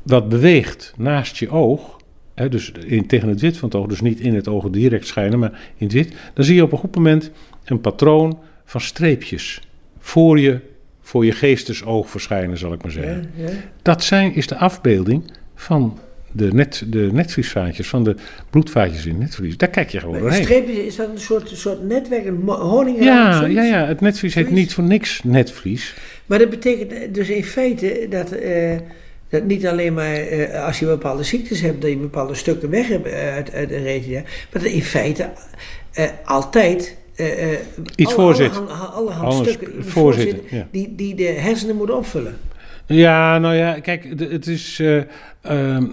wat 0.04 0.28
beweegt 0.28 0.92
naast 0.96 1.36
je 1.36 1.50
oog, 1.50 1.96
hè, 2.34 2.48
dus 2.48 2.72
in, 2.86 3.06
tegen 3.06 3.28
het 3.28 3.40
wit 3.40 3.56
van 3.56 3.68
het 3.68 3.78
oog, 3.78 3.86
dus 3.86 4.00
niet 4.00 4.20
in 4.20 4.34
het 4.34 4.48
oog 4.48 4.70
direct 4.70 5.06
schijnen, 5.06 5.38
maar 5.38 5.50
in 5.76 5.86
het 5.86 5.92
wit, 5.92 6.12
dan 6.34 6.44
zie 6.44 6.54
je 6.54 6.62
op 6.62 6.72
een 6.72 6.78
goed 6.78 6.94
moment 6.94 7.30
een 7.64 7.80
patroon 7.80 8.38
van 8.64 8.80
streepjes 8.80 9.60
voor 9.98 10.40
je, 10.40 10.60
voor 11.00 11.24
je 11.24 11.32
geestesoog 11.32 12.10
verschijnen, 12.10 12.58
zal 12.58 12.72
ik 12.72 12.82
maar 12.82 12.92
Ja, 12.92 13.00
zeggen. 13.02 13.30
ja. 13.36 13.48
Dat 13.82 14.04
zijn, 14.04 14.34
is 14.34 14.46
de 14.46 14.56
afbeelding 14.56 15.32
van 15.54 15.98
de, 16.32 16.52
net, 16.52 16.84
de 16.86 17.08
netvliesvaatjes, 17.12 17.88
van 17.88 18.04
de 18.04 18.14
bloedvaatjes 18.50 19.04
in 19.06 19.10
het 19.10 19.20
netvlies. 19.20 19.56
Daar 19.56 19.68
kijk 19.68 19.90
je 19.90 20.00
gewoon 20.00 20.14
Een 20.14 20.20
doorheen. 20.20 20.42
streep 20.42 20.68
is, 20.68 20.76
is 20.76 20.96
dat 20.96 21.08
een 21.08 21.18
soort, 21.18 21.48
soort 21.48 21.82
netwerk, 21.88 22.26
een 22.26 22.42
honingraam? 22.46 23.06
Ja, 23.06 23.46
ja, 23.46 23.62
ja, 23.62 23.86
het 23.86 24.00
netvlies 24.00 24.34
heet 24.34 24.44
Zoiets? 24.46 24.62
niet 24.62 24.74
voor 24.74 24.84
niks 24.84 25.20
netvlies. 25.24 25.94
Maar 26.26 26.38
dat 26.38 26.50
betekent 26.50 27.14
dus 27.14 27.28
in 27.28 27.44
feite 27.44 28.06
dat, 28.10 28.30
eh, 28.32 28.76
dat 29.34 29.44
niet 29.44 29.66
alleen 29.66 29.94
maar 29.94 30.14
eh, 30.14 30.64
als 30.66 30.78
je 30.78 30.86
bepaalde 30.86 31.22
ziektes 31.22 31.60
hebt, 31.60 31.80
dat 31.80 31.90
je 31.90 31.96
bepaalde 31.96 32.34
stukken 32.34 32.70
weg 32.70 32.88
hebt 32.88 33.06
eh, 33.06 33.34
uit, 33.34 33.52
uit 33.52 33.68
de 33.68 33.76
retina, 33.78 34.20
maar 34.20 34.62
dat 34.62 34.72
in 34.72 34.82
feite 34.82 35.30
eh, 35.92 36.04
altijd 36.24 36.96
eh, 37.14 37.50
Iets 37.96 38.14
alle- 38.14 38.22
voorzit. 38.24 38.60
Alle, 38.94 39.10
Alles 39.10 39.36
die 39.36 39.56
voorzitten, 39.58 39.84
voorzitten, 39.84 40.40
ja. 40.50 40.68
die, 40.70 40.94
die 40.94 41.14
de 41.14 41.24
hersenen 41.24 41.76
moeten 41.76 41.96
opvullen. 41.96 42.36
Ja, 42.86 43.38
nou 43.38 43.54
ja, 43.54 43.80
kijk, 43.80 44.04
het 44.18 44.46
is. 44.46 44.78
eh, 44.80 44.96
ehm, 45.40 45.86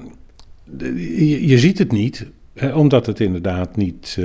je, 0.77 1.47
je 1.47 1.57
ziet 1.57 1.77
het 1.77 1.91
niet, 1.91 2.25
hè, 2.53 2.73
omdat 2.73 3.05
het 3.05 3.19
inderdaad 3.19 3.75
niet 3.75 4.17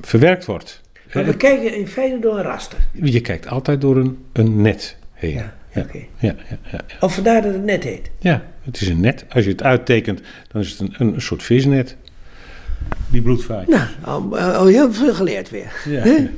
verwerkt 0.00 0.44
wordt. 0.44 0.80
Maar 1.14 1.24
we 1.24 1.36
kijken 1.36 1.74
in 1.76 1.88
feite 1.88 2.18
door 2.18 2.36
een 2.38 2.42
raster. 2.42 2.78
Je 2.92 3.20
kijkt 3.20 3.48
altijd 3.48 3.80
door 3.80 3.96
een, 3.96 4.18
een 4.32 4.62
net 4.62 4.96
heen. 5.12 5.34
Ja, 5.34 5.56
Ja. 5.74 5.86
Ja, 5.92 6.00
ja, 6.18 6.34
ja, 6.48 6.58
ja. 6.70 6.80
Of 7.00 7.14
vandaar 7.14 7.42
dat 7.42 7.52
het 7.52 7.64
net 7.64 7.84
heet. 7.84 8.10
Ja, 8.18 8.42
het 8.62 8.80
is 8.80 8.88
een 8.88 9.00
net. 9.00 9.24
Als 9.28 9.44
je 9.44 9.50
het 9.50 9.62
uittekent, 9.62 10.20
dan 10.52 10.60
is 10.60 10.70
het 10.70 10.80
een, 10.80 11.14
een 11.14 11.22
soort 11.22 11.42
visnet. 11.42 11.96
Die 13.08 13.22
bloedvaart. 13.22 13.68
Nou, 13.68 13.88
al, 14.02 14.38
al 14.38 14.66
heel 14.66 14.92
veel 14.92 15.14
geleerd 15.14 15.50
weer. 15.50 15.72
Ja. 15.88 16.28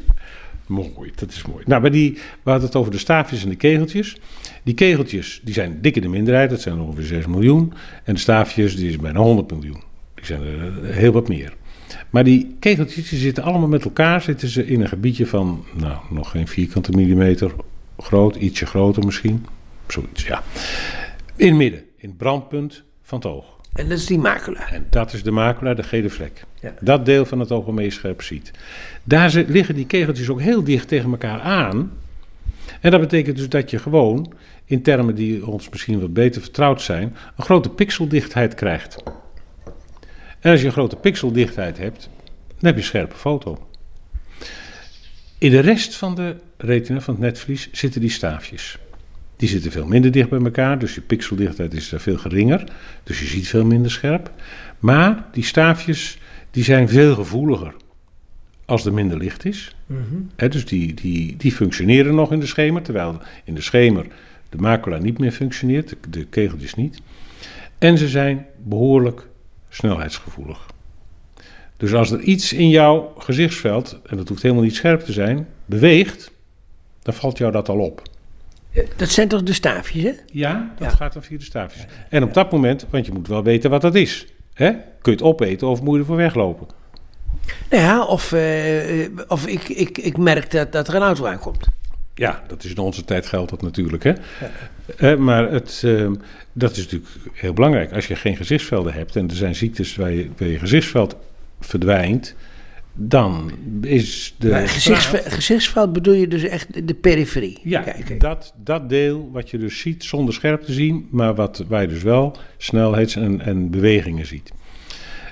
Mooi, 0.66 1.12
dat 1.14 1.30
is 1.30 1.44
mooi. 1.46 1.64
Nou, 1.66 1.80
bij 1.80 1.90
die, 1.90 2.12
we 2.42 2.50
hadden 2.50 2.66
het 2.66 2.76
over 2.76 2.92
de 2.92 2.98
staafjes 2.98 3.42
en 3.42 3.48
de 3.48 3.56
kegeltjes. 3.56 4.16
Die 4.62 4.74
kegeltjes 4.74 5.40
die 5.44 5.54
zijn 5.54 5.78
dik 5.80 5.96
in 5.96 6.02
de 6.02 6.08
minderheid, 6.08 6.50
dat 6.50 6.60
zijn 6.60 6.80
ongeveer 6.80 7.04
6 7.04 7.26
miljoen. 7.26 7.72
En 8.04 8.14
de 8.14 8.20
staafjes 8.20 8.76
die 8.76 8.88
is 8.88 8.96
bijna 8.96 9.18
100 9.18 9.50
miljoen. 9.50 9.82
Die 10.14 10.24
zijn 10.24 10.42
er 10.42 10.84
eh, 10.84 10.96
heel 10.96 11.12
wat 11.12 11.28
meer. 11.28 11.54
Maar 12.10 12.24
die 12.24 12.56
kegeltjes 12.58 13.08
die 13.08 13.18
zitten 13.18 13.42
allemaal 13.42 13.68
met 13.68 13.84
elkaar 13.84 14.22
zitten 14.22 14.48
ze 14.48 14.66
in 14.66 14.80
een 14.80 14.88
gebiedje 14.88 15.26
van, 15.26 15.64
nou, 15.74 15.96
nog 16.10 16.30
geen 16.30 16.48
vierkante 16.48 16.90
millimeter 16.90 17.52
groot, 17.99 18.37
ietsje 18.37 18.66
groter 18.66 19.04
misschien. 19.04 19.46
Zoiets, 19.87 20.26
ja. 20.26 20.42
In 21.37 21.46
het 21.46 21.56
midden, 21.56 21.80
in 21.96 22.08
het 22.08 22.16
brandpunt 22.18 22.82
van 23.02 23.18
het 23.18 23.26
oog. 23.26 23.61
En 23.72 23.88
dat 23.88 23.99
is 23.99 24.06
die 24.06 24.18
macula. 24.18 24.70
En 24.70 24.87
dat 24.90 25.12
is 25.12 25.22
de 25.22 25.30
macula, 25.30 25.75
de 25.75 25.82
gele 25.82 26.11
vlek. 26.11 26.44
Ja. 26.61 26.75
Dat 26.80 27.06
deel 27.06 27.25
van 27.25 27.40
het 27.40 27.52
oog 27.52 27.64
waarmee 27.64 27.84
je 27.84 27.90
scherp 27.90 28.22
ziet. 28.22 28.50
Daar 29.04 29.44
liggen 29.46 29.75
die 29.75 29.87
kegeltjes 29.87 30.28
ook 30.28 30.40
heel 30.40 30.64
dicht 30.64 30.88
tegen 30.88 31.11
elkaar 31.11 31.40
aan. 31.40 31.92
En 32.80 32.90
dat 32.90 33.00
betekent 33.00 33.37
dus 33.37 33.49
dat 33.49 33.70
je 33.70 33.78
gewoon, 33.78 34.32
in 34.64 34.82
termen 34.82 35.14
die 35.14 35.46
ons 35.46 35.68
misschien 35.68 36.00
wat 36.00 36.12
beter 36.12 36.40
vertrouwd 36.40 36.82
zijn, 36.82 37.16
een 37.37 37.44
grote 37.44 37.68
pixeldichtheid 37.68 38.54
krijgt. 38.54 39.02
En 40.40 40.50
als 40.50 40.61
je 40.61 40.66
een 40.66 40.72
grote 40.72 40.96
pixeldichtheid 40.96 41.78
hebt, 41.78 42.08
dan 42.46 42.56
heb 42.61 42.75
je 42.75 42.80
een 42.80 42.87
scherpe 42.87 43.16
foto. 43.16 43.66
In 45.38 45.50
de 45.50 45.61
rest 45.61 45.96
van 45.96 46.14
de 46.14 46.37
retina, 46.62 47.00
van 47.00 47.14
het 47.14 47.23
netvlies, 47.23 47.69
zitten 47.73 48.00
die 48.00 48.11
staafjes. 48.11 48.78
Die 49.37 49.49
zitten 49.49 49.71
veel 49.71 49.87
minder 49.87 50.11
dicht 50.11 50.28
bij 50.28 50.40
elkaar, 50.40 50.78
dus 50.78 50.95
je 50.95 51.00
pixeldichtheid 51.00 51.75
is 51.75 51.88
daar 51.88 52.00
veel 52.00 52.19
geringer. 52.19 52.64
Dus 53.02 53.21
je 53.21 53.26
ziet 53.26 53.49
veel 53.49 53.64
minder 53.64 53.90
scherp. 53.90 54.31
Maar 54.78 55.25
die 55.33 55.45
staafjes 55.45 56.19
die 56.50 56.64
zijn 56.64 56.88
veel 56.88 57.14
gevoeliger 57.14 57.75
als 58.64 58.85
er 58.85 58.92
minder 58.92 59.19
licht 59.19 59.45
is. 59.45 59.76
Mhm. 59.87 60.50
Dus 60.50 60.64
die, 60.64 60.95
die, 60.95 61.37
die 61.37 61.52
functioneren 61.52 62.14
nog 62.14 62.33
in 62.33 62.40
de 62.40 62.47
schemer, 62.47 62.83
terwijl 62.83 63.21
in 63.45 63.54
de 63.54 63.61
schemer 63.61 64.07
de 64.49 64.57
macula 64.57 64.99
niet 64.99 65.19
meer 65.19 65.33
functioneert, 65.33 65.88
de, 65.88 65.97
de 66.11 66.25
kegeltjes 66.25 66.75
niet. 66.75 67.00
En 67.78 67.99
ze 67.99 68.09
zijn 68.09 68.47
behoorlijk 68.64 69.26
snelheidsgevoelig. 69.69 70.66
Dus 71.76 71.95
als 71.95 72.11
er 72.11 72.21
iets 72.21 72.52
in 72.52 72.69
jouw 72.69 73.14
gezichtsveld, 73.19 74.00
en 74.07 74.16
dat 74.16 74.28
hoeft 74.28 74.42
helemaal 74.42 74.64
niet 74.64 74.75
scherp 74.75 75.00
te 75.00 75.12
zijn, 75.12 75.47
beweegt, 75.66 76.31
dan 77.02 77.14
valt 77.14 77.38
jou 77.38 77.52
dat 77.52 77.68
al 77.68 77.78
op. 77.78 78.02
Eh, 78.73 78.87
Dat 78.97 79.09
zijn 79.09 79.28
toch 79.28 79.42
de 79.42 79.52
staafjes, 79.52 80.02
hè? 80.02 80.12
Ja, 80.26 80.73
dat 80.78 80.90
Ja. 80.90 80.97
gaat 80.97 81.12
dan 81.12 81.23
via 81.23 81.38
de 81.38 81.44
staafjes. 81.44 81.85
En 82.09 82.23
op 82.23 82.35
dat 82.35 82.52
moment, 82.52 82.87
want 82.90 83.06
je 83.06 83.12
moet 83.12 83.28
wel 83.28 83.42
weten 83.42 83.71
wat 83.71 83.80
dat 83.80 83.94
is. 83.94 84.26
Hè? 84.54 84.71
Kun 84.71 84.80
je 85.02 85.11
het 85.11 85.23
opeten 85.23 85.68
of 85.68 85.82
moet 85.82 85.94
je 85.94 86.00
ervoor 86.00 86.16
weglopen? 86.16 86.66
Nou 87.71 87.82
ja, 87.82 88.04
of, 88.04 88.32
eh, 88.32 89.09
of 89.28 89.47
ik, 89.47 89.68
ik, 89.68 89.99
ik 89.99 90.16
merk 90.16 90.50
dat, 90.50 90.73
dat 90.73 90.88
er 90.88 90.94
een 90.94 91.02
auto 91.02 91.26
aankomt. 91.26 91.66
Ja, 92.14 92.42
dat 92.49 92.64
is 92.64 92.71
in 92.71 92.78
onze 92.78 93.04
tijd 93.04 93.26
geldt 93.26 93.50
dat 93.50 93.62
natuurlijk. 93.62 94.02
Hè? 94.04 94.12
Eh, 94.97 95.16
maar 95.16 95.50
het, 95.50 95.82
ehm, 95.85 96.14
dat 96.52 96.71
is 96.76 96.82
natuurlijk 96.82 97.11
heel 97.32 97.52
belangrijk. 97.52 97.92
Als 97.92 98.06
je 98.06 98.16
geen 98.16 98.37
gezichtsvelden 98.37 98.92
hebt 98.92 99.16
en 99.16 99.28
er 99.28 99.37
zijn 99.37 99.54
ziektes 99.54 99.97
waar 99.97 100.11
je, 100.12 100.30
waar 100.38 100.49
je 100.49 100.59
gezichtsveld 100.59 101.16
verdwijnt, 101.61 102.35
dan 102.94 103.50
is 103.80 104.34
de. 104.38 104.49
Maar 104.49 104.68
gezichtsveld 105.25 105.92
bedoel 105.92 106.14
je 106.14 106.28
dus 106.28 106.42
echt 106.42 106.88
de 106.88 106.94
periferie? 106.94 107.58
Ja, 107.62 107.80
Kijk. 107.80 108.20
Dat, 108.20 108.54
dat 108.62 108.88
deel 108.88 109.30
wat 109.32 109.50
je 109.50 109.58
dus 109.58 109.80
ziet 109.80 110.04
zonder 110.04 110.34
scherp 110.34 110.62
te 110.62 110.72
zien, 110.72 111.08
maar 111.11 111.34
wat, 111.34 111.64
je 111.68 111.87
dus 111.87 112.02
wel 112.02 112.37
snelheids- 112.56 113.16
en, 113.16 113.40
en 113.40 113.70
bewegingen 113.70 114.26
ziet. 114.26 114.52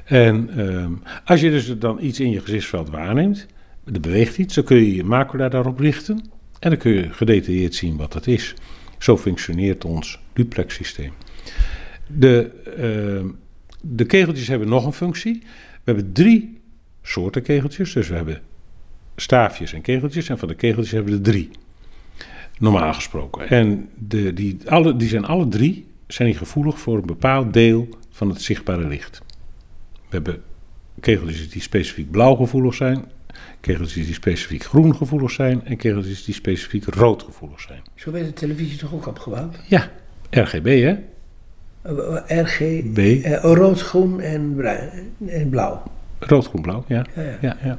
En 0.05 0.50
ehm, 0.57 0.93
als 1.25 1.40
je 1.40 1.50
dus 1.50 1.79
dan 1.79 1.99
iets 2.00 2.21
in 2.21 2.31
je 2.31 2.40
gezichtsveld 2.40 2.90
waarneemt, 2.90 3.47
er 3.93 4.00
beweegt 4.00 4.38
iets, 4.38 4.55
dan 4.55 4.64
kun 4.64 4.76
je 4.76 4.95
je 4.95 5.05
macula 5.05 5.49
daarop 5.49 5.79
richten 5.79 6.25
en 6.59 6.71
dan 6.71 6.79
kun 6.79 6.93
je 6.93 7.12
gedetailleerd 7.12 7.75
zien 7.75 7.97
wat 7.97 8.12
dat 8.12 8.26
is. 8.26 8.55
Zo 8.99 9.17
functioneert 9.17 9.85
ons 9.85 10.21
duplex 10.33 10.75
systeem. 10.75 11.12
De, 12.07 12.50
ehm, 12.76 13.26
de 13.83 14.05
kegeltjes 14.05 14.49
hebben 14.49 14.69
nog 14.69 14.87
een 14.87 14.93
functie. 14.93 15.38
We 15.85 15.93
hebben 15.93 16.12
drie 16.12 16.60
soorten 17.11 17.43
kegeltjes, 17.43 17.93
dus 17.93 18.09
we 18.09 18.14
hebben 18.14 18.40
staafjes 19.17 19.73
en 19.73 19.81
kegeltjes 19.81 20.29
en 20.29 20.38
van 20.38 20.49
de 20.49 20.55
kegeltjes 20.55 20.90
hebben 20.90 21.12
we 21.12 21.19
er 21.19 21.25
drie. 21.25 21.50
Normaal 22.59 22.95
gesproken. 22.95 23.49
En 23.49 23.88
de, 23.99 24.33
die, 24.33 24.59
alle, 24.67 24.97
die 24.97 25.09
zijn 25.09 25.25
alle 25.25 25.49
drie 25.49 25.87
zijn 26.07 26.29
die 26.29 26.37
gevoelig 26.37 26.79
voor 26.79 26.97
een 26.97 27.07
bepaald 27.07 27.52
deel 27.52 27.88
van 28.11 28.29
het 28.29 28.43
zichtbare 28.43 28.87
licht. 28.87 29.23
We 29.83 30.17
hebben 30.17 30.43
kegeltjes 31.00 31.50
die 31.50 31.62
specifiek 31.62 32.11
blauw 32.11 32.35
gevoelig 32.35 32.75
zijn, 32.75 33.05
kegeltjes 33.61 34.07
die 34.07 34.14
specifiek 34.14 34.64
groen 34.64 34.97
gevoelig 34.97 35.31
zijn 35.31 35.64
en 35.64 35.76
kegeltjes 35.76 36.25
die 36.25 36.35
specifiek 36.35 36.85
rood 36.85 37.23
gevoelig 37.23 37.61
zijn. 37.61 37.83
Zo 37.95 38.11
werd 38.11 38.26
de 38.26 38.33
televisie 38.33 38.79
toch 38.79 38.95
ook 38.95 39.07
opgebouwd? 39.07 39.61
Ja, 39.69 39.90
RGB 40.31 40.83
hè? 40.83 40.97
Eh, 41.83 42.43
RG, 42.43 42.83
B, 42.93 42.99
eh, 42.99 43.43
rood, 43.43 43.81
groen 43.81 44.21
en 44.21 45.49
blauw. 45.50 45.83
Rood, 46.21 46.47
groen, 46.47 46.62
blauw, 46.62 46.85
ja. 46.89 47.07
Ja, 47.17 47.23
ja. 47.23 47.37
Ja, 47.41 47.57
ja. 47.65 47.79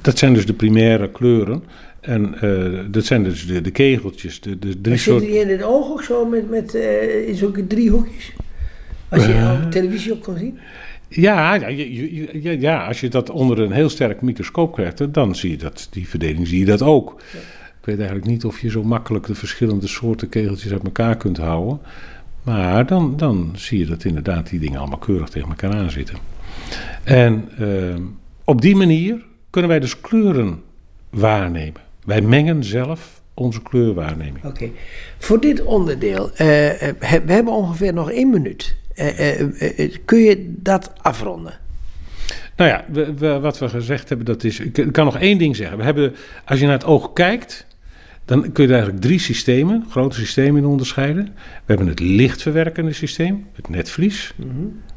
Dat 0.00 0.18
zijn 0.18 0.34
dus 0.34 0.46
de 0.46 0.52
primaire 0.52 1.10
kleuren. 1.10 1.62
En 2.00 2.34
eh, 2.40 2.80
dat 2.90 3.04
zijn 3.04 3.22
dus 3.24 3.46
de, 3.46 3.60
de 3.60 3.70
kegeltjes, 3.70 4.40
de, 4.40 4.58
de 4.58 4.66
Maar 4.66 4.76
drie 4.82 4.96
soorten. 4.96 5.26
die 5.28 5.38
in 5.38 5.48
het 5.48 5.62
oog 5.62 5.90
ook 5.90 6.02
zo 6.02 6.24
met, 6.28 6.50
met 6.50 6.74
eh, 6.74 7.28
in 7.28 7.34
zulke 7.34 7.66
driehoekjes? 7.66 8.32
Als 9.08 9.26
je 9.26 9.32
Eh. 9.32 9.60
op 9.64 9.70
televisie 9.70 10.12
ook 10.12 10.22
kan 10.22 10.36
zien? 10.38 10.58
Ja, 11.08 11.54
ja, 11.54 11.66
je- 11.68 12.56
ja, 12.60 12.86
als 12.86 13.00
je 13.00 13.08
dat 13.08 13.30
onder 13.30 13.58
een 13.58 13.72
heel 13.72 13.88
sterk 13.88 14.20
microscoop 14.22 14.72
krijgt, 14.72 15.14
dan 15.14 15.34
zie 15.34 15.50
je 15.50 15.56
dat, 15.56 15.88
die 15.90 16.08
verdeling 16.08 16.46
zie 16.48 16.58
je 16.58 16.64
dat 16.64 16.82
ook. 16.82 17.20
Ik 17.80 17.88
weet 17.88 17.96
eigenlijk 17.98 18.26
niet 18.28 18.44
of 18.44 18.60
je 18.60 18.70
zo 18.70 18.82
makkelijk 18.82 19.26
de 19.26 19.34
verschillende 19.34 19.86
soorten 19.86 20.28
kegeltjes 20.28 20.72
uit 20.72 20.82
elkaar 20.84 21.16
kunt 21.16 21.36
houden. 21.38 21.80
Maar 22.42 22.86
dan, 22.86 23.16
dan 23.16 23.52
zie 23.54 23.78
je 23.78 23.86
dat 23.86 24.04
inderdaad 24.04 24.48
die 24.50 24.60
dingen 24.60 24.78
allemaal 24.80 24.98
keurig 24.98 25.28
tegen 25.28 25.48
elkaar 25.48 25.72
aan 25.72 25.90
zitten. 25.90 26.16
En 27.04 27.48
ehm, 27.58 28.02
op 28.44 28.60
die 28.60 28.76
manier 28.76 29.24
kunnen 29.50 29.70
wij 29.70 29.80
dus 29.80 30.00
kleuren 30.00 30.62
waarnemen. 31.10 31.80
Wij 32.04 32.20
mengen 32.20 32.64
zelf 32.64 33.20
onze 33.34 33.62
kleurwaarneming. 33.62 34.44
Oké. 34.44 34.70
Voor 35.18 35.40
dit 35.40 35.62
onderdeel, 35.62 36.30
he- 36.34 36.76
we 36.98 37.32
hebben 37.32 37.52
ongeveer 37.52 37.92
nog 37.92 38.10
één 38.10 38.30
minuut. 38.30 38.76
Eh, 38.94 39.90
kun 40.04 40.18
je 40.18 40.54
dat 40.58 40.92
afronden? 41.02 41.58
Nou 42.56 42.70
ja, 42.70 42.84
we- 42.92 43.14
we- 43.14 43.40
wat 43.40 43.58
we 43.58 43.68
gezegd 43.68 44.08
hebben, 44.08 44.26
dat 44.26 44.44
is. 44.44 44.60
Ik 44.60 44.88
kan 44.92 45.04
nog 45.04 45.18
één 45.18 45.38
ding 45.38 45.56
zeggen. 45.56 45.76
We 45.78 45.84
hebben, 45.84 46.14
als 46.44 46.58
je 46.58 46.64
naar 46.64 46.74
het 46.74 46.84
oog 46.84 47.12
kijkt, 47.12 47.66
dan 48.24 48.40
kun 48.52 48.62
je 48.62 48.68
er 48.68 48.74
eigenlijk 48.74 49.04
drie 49.04 49.18
systemen, 49.18 49.86
grote 49.90 50.16
systemen 50.16 50.62
in 50.62 50.68
onderscheiden. 50.68 51.24
We 51.34 51.62
hebben 51.66 51.86
het 51.86 52.00
lichtverwerkende 52.00 52.92
systeem, 52.92 53.46
het 53.52 53.68
netvlies, 53.68 54.34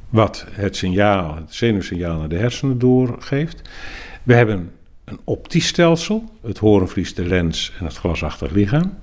wat 0.10 0.46
het 0.52 0.76
signaal, 0.76 1.36
het 1.36 1.54
zenuwsignaal 1.54 2.20
naar 2.20 2.30
de 2.30 2.38
hersenen 2.38 2.80
doorgeeft. 2.80 3.62
We 4.24 4.34
hebben 4.34 4.72
een 5.06 5.20
optisch 5.24 5.68
stelsel, 5.68 6.30
het 6.42 6.58
horenvlies, 6.58 7.14
de 7.14 7.26
lens 7.26 7.74
en 7.80 7.86
het 7.86 7.96
glasachtig 7.96 8.52
lichaam. 8.52 8.98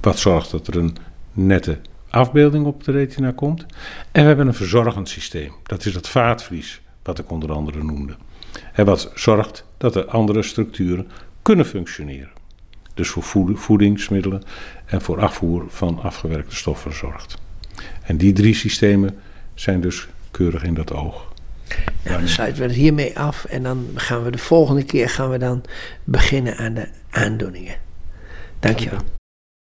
Wat 0.00 0.18
zorgt 0.18 0.50
dat 0.50 0.66
er 0.66 0.76
een 0.76 0.96
nette 1.32 1.78
afbeelding 2.10 2.66
op 2.66 2.84
de 2.84 2.92
retina 2.92 3.32
komt. 3.32 3.66
En 4.12 4.20
we 4.20 4.28
hebben 4.28 4.46
een 4.46 4.54
verzorgend 4.54 5.08
systeem. 5.08 5.52
Dat 5.62 5.84
is 5.84 5.94
het 5.94 6.08
vaatvlies, 6.08 6.80
wat 7.02 7.18
ik 7.18 7.30
onder 7.30 7.52
andere 7.52 7.82
noemde. 7.82 8.16
En 8.72 8.84
wat 8.84 9.10
zorgt 9.14 9.64
dat 9.76 9.92
de 9.92 10.06
andere 10.06 10.42
structuren 10.42 11.08
kunnen 11.42 11.66
functioneren. 11.66 12.38
dus 12.94 13.08
voor 13.08 13.56
voedingsmiddelen 13.56 14.42
en 14.86 15.00
voor 15.00 15.20
afvoer 15.20 15.64
van 15.68 16.02
afgewerkte 16.02 16.56
stoffen 16.56 16.94
zorgt. 16.94 17.38
En 18.02 18.16
die 18.16 18.32
drie 18.32 18.54
systemen 18.54 19.18
zijn 19.60 19.80
dus 19.80 20.08
keurig 20.30 20.62
in 20.62 20.74
dat 20.74 20.92
oog. 20.92 21.32
Nou, 22.04 22.18
dan 22.18 22.28
sluiten 22.28 22.62
we 22.62 22.68
het 22.68 22.76
hiermee 22.76 23.18
af 23.18 23.44
en 23.44 23.62
dan 23.62 23.88
gaan 23.94 24.22
we 24.22 24.30
de 24.30 24.38
volgende 24.38 24.84
keer 24.84 25.08
gaan 25.08 25.30
we 25.30 25.38
dan 25.38 25.64
beginnen 26.04 26.56
aan 26.56 26.74
de 26.74 26.88
aandoeningen. 27.10 27.76
Dankjewel. 28.60 29.19